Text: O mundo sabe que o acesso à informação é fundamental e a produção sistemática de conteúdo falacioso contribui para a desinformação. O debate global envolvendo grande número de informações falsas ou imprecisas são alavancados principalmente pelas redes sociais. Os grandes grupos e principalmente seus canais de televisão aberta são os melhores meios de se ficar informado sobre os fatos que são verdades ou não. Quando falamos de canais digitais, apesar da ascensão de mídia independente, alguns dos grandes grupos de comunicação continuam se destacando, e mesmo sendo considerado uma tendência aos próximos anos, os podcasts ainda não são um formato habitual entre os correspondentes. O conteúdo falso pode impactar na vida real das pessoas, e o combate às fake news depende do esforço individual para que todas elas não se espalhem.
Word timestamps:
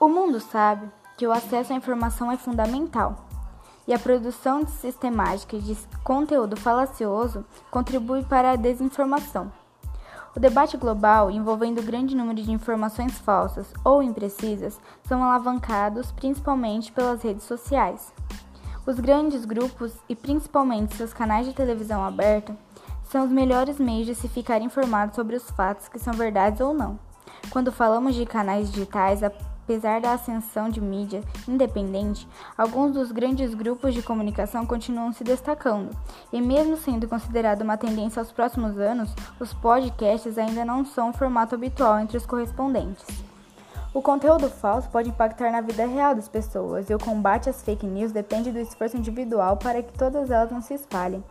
O 0.00 0.06
mundo 0.06 0.38
sabe 0.38 0.88
que 1.16 1.26
o 1.26 1.32
acesso 1.32 1.72
à 1.72 1.76
informação 1.76 2.30
é 2.30 2.36
fundamental 2.36 3.16
e 3.84 3.92
a 3.92 3.98
produção 3.98 4.64
sistemática 4.64 5.58
de 5.58 5.76
conteúdo 6.04 6.56
falacioso 6.56 7.44
contribui 7.68 8.22
para 8.22 8.52
a 8.52 8.56
desinformação. 8.56 9.50
O 10.36 10.38
debate 10.38 10.76
global 10.76 11.32
envolvendo 11.32 11.82
grande 11.82 12.14
número 12.14 12.40
de 12.40 12.52
informações 12.52 13.18
falsas 13.18 13.74
ou 13.82 14.00
imprecisas 14.00 14.80
são 15.02 15.20
alavancados 15.24 16.12
principalmente 16.12 16.92
pelas 16.92 17.20
redes 17.22 17.42
sociais. 17.42 18.12
Os 18.86 19.00
grandes 19.00 19.44
grupos 19.44 19.96
e 20.08 20.14
principalmente 20.14 20.94
seus 20.94 21.12
canais 21.12 21.44
de 21.44 21.52
televisão 21.52 22.04
aberta 22.04 22.56
são 23.02 23.24
os 23.24 23.32
melhores 23.32 23.80
meios 23.80 24.06
de 24.06 24.14
se 24.14 24.28
ficar 24.28 24.62
informado 24.62 25.12
sobre 25.16 25.34
os 25.34 25.50
fatos 25.50 25.88
que 25.88 25.98
são 25.98 26.12
verdades 26.12 26.60
ou 26.60 26.72
não. 26.72 27.00
Quando 27.50 27.72
falamos 27.72 28.14
de 28.14 28.24
canais 28.24 28.70
digitais, 28.70 29.22
apesar 29.68 30.00
da 30.00 30.14
ascensão 30.14 30.70
de 30.70 30.80
mídia 30.80 31.22
independente, 31.46 32.26
alguns 32.56 32.94
dos 32.94 33.12
grandes 33.12 33.52
grupos 33.52 33.92
de 33.92 34.00
comunicação 34.00 34.64
continuam 34.64 35.12
se 35.12 35.22
destacando, 35.22 35.94
e 36.32 36.40
mesmo 36.40 36.74
sendo 36.74 37.06
considerado 37.06 37.60
uma 37.60 37.76
tendência 37.76 38.18
aos 38.18 38.32
próximos 38.32 38.78
anos, 38.78 39.14
os 39.38 39.52
podcasts 39.52 40.38
ainda 40.38 40.64
não 40.64 40.86
são 40.86 41.10
um 41.10 41.12
formato 41.12 41.54
habitual 41.54 42.00
entre 42.00 42.16
os 42.16 42.24
correspondentes. 42.24 43.04
O 43.92 44.00
conteúdo 44.00 44.48
falso 44.48 44.88
pode 44.88 45.10
impactar 45.10 45.52
na 45.52 45.60
vida 45.60 45.86
real 45.86 46.14
das 46.14 46.28
pessoas, 46.28 46.88
e 46.88 46.94
o 46.94 46.98
combate 46.98 47.50
às 47.50 47.62
fake 47.62 47.86
news 47.86 48.10
depende 48.10 48.50
do 48.50 48.58
esforço 48.58 48.96
individual 48.96 49.58
para 49.58 49.82
que 49.82 49.92
todas 49.92 50.30
elas 50.30 50.50
não 50.50 50.62
se 50.62 50.72
espalhem. 50.72 51.22